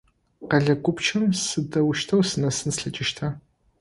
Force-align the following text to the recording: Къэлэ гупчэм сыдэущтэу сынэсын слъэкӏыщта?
Къэлэ 0.49 0.73
гупчэм 0.83 1.23
сыдэущтэу 1.45 2.21
сынэсын 2.29 2.69
слъэкӏыщта? 2.75 3.27